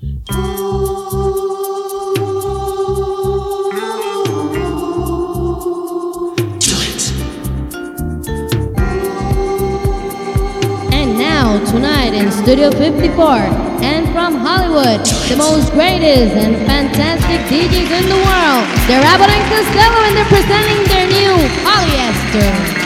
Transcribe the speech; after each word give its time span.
And 0.00 0.14
now, 11.18 11.58
tonight 11.64 12.14
in 12.14 12.30
Studio 12.30 12.70
54, 12.70 13.26
and 13.82 14.06
from 14.12 14.36
Hollywood, 14.36 15.04
the 15.28 15.34
most 15.36 15.72
greatest 15.72 16.36
and 16.36 16.54
fantastic 16.64 17.40
DJs 17.50 17.90
in 17.90 18.08
the 18.08 18.14
world, 18.14 18.66
they're 18.86 19.02
Abbott 19.02 19.30
and 19.30 19.42
Costello, 19.50 20.04
and 20.06 20.16
they're 20.16 20.24
presenting 20.26 20.84
their 20.86 21.08
new 21.08 21.34
Polyester. 21.64 22.77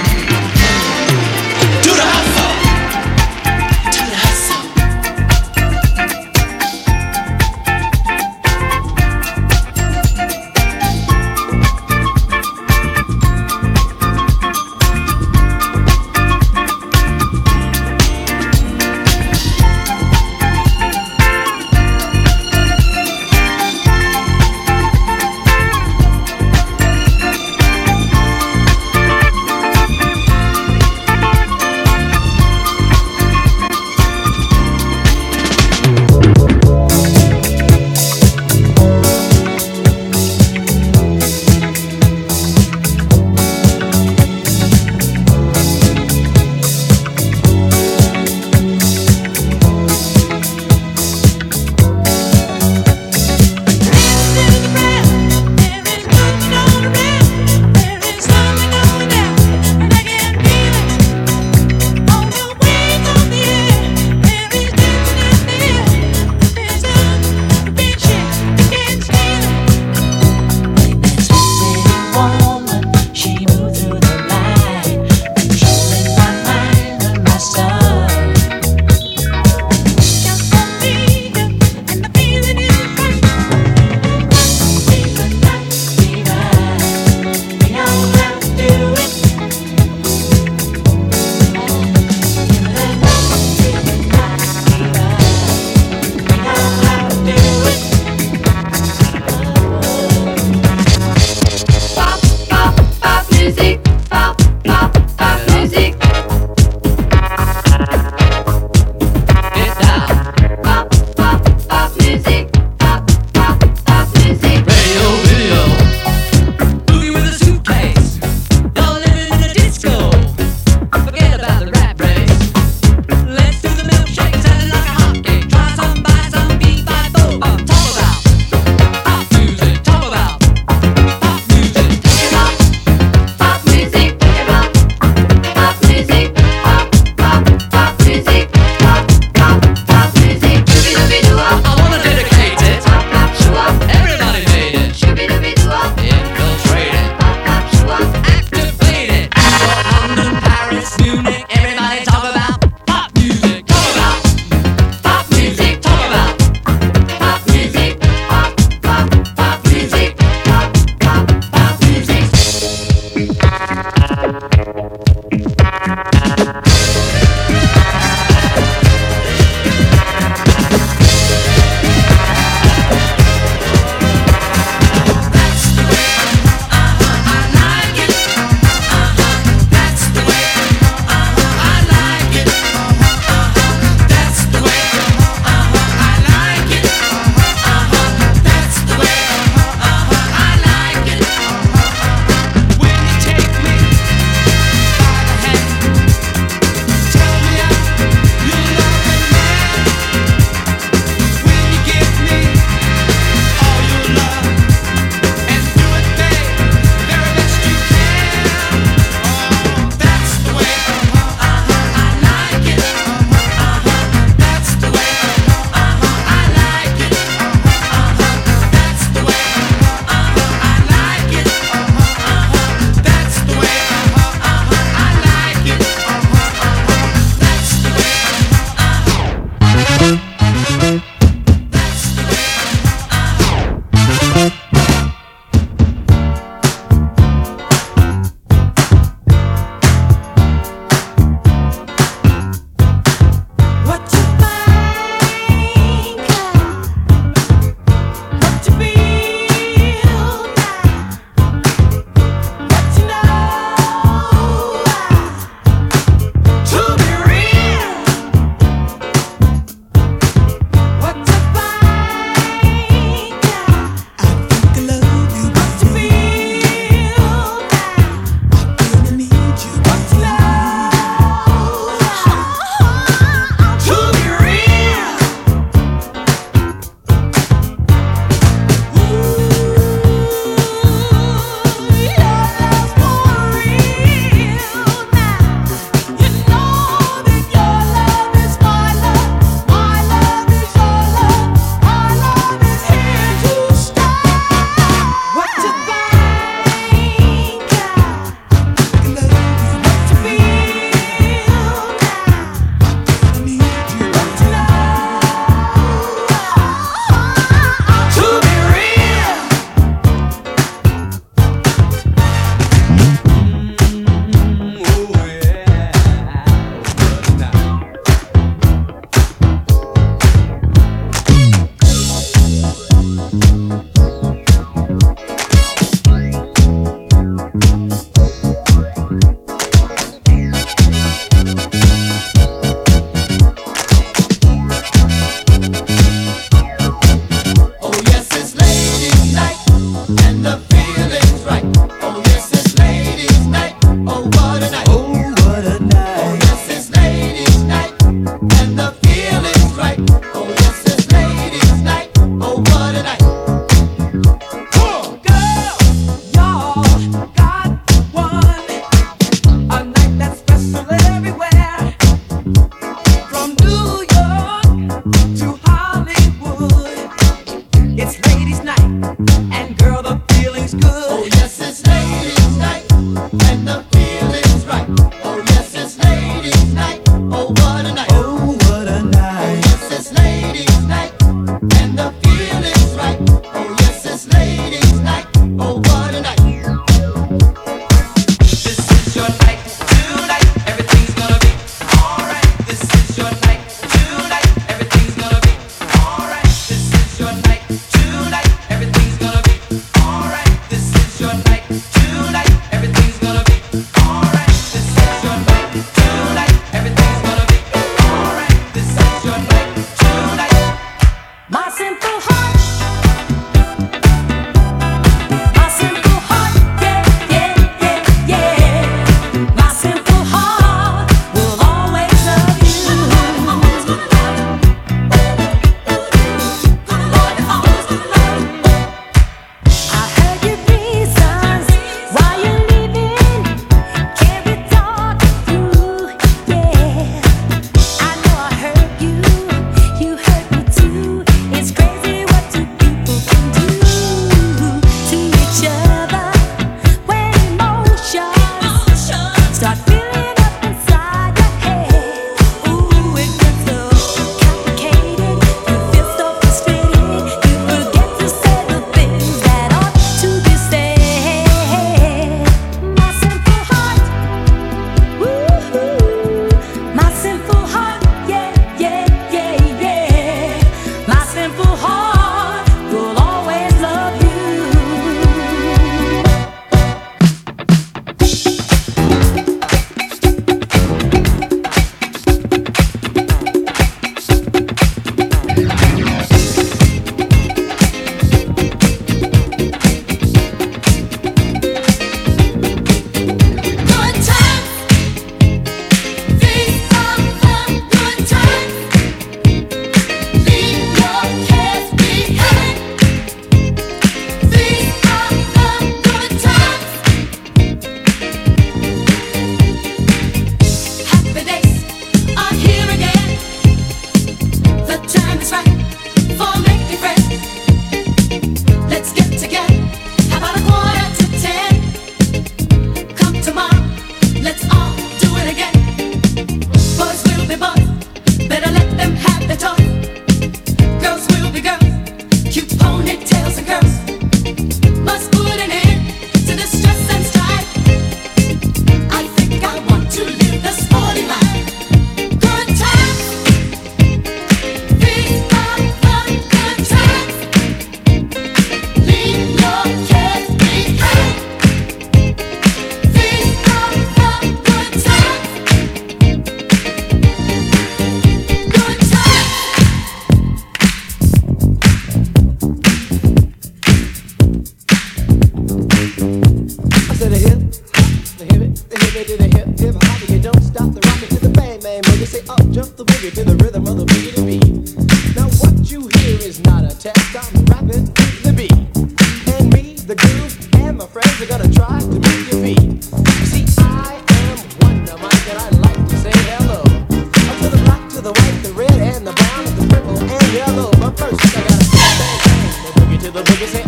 The 593.33 593.43
boogie 593.43 593.82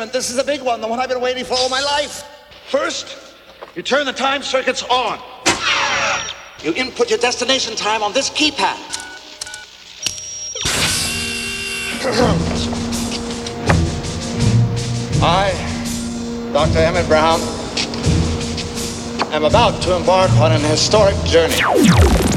experiment. 0.00 0.12
This 0.12 0.30
is 0.30 0.38
a 0.38 0.44
big 0.44 0.62
one, 0.62 0.80
the 0.80 0.88
one 0.88 0.98
I've 0.98 1.08
been 1.08 1.20
waiting 1.20 1.44
for 1.44 1.54
all 1.54 1.68
my 1.68 1.80
life. 1.80 2.24
First, 2.68 3.34
you 3.74 3.82
turn 3.82 4.06
the 4.06 4.12
time 4.12 4.42
circuits 4.42 4.82
on. 4.84 5.18
You 6.62 6.74
input 6.74 7.10
your 7.10 7.18
destination 7.18 7.76
time 7.76 8.02
on 8.02 8.12
this 8.12 8.30
keypad. 8.30 8.76
I, 15.22 16.50
Dr. 16.52 16.78
Emmett 16.78 17.06
Brown, 17.06 17.40
am 19.32 19.44
about 19.44 19.82
to 19.82 19.96
embark 19.96 20.30
on 20.32 20.52
an 20.52 20.62
historic 20.62 21.16
journey. 21.24 22.29